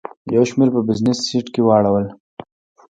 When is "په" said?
0.75-0.81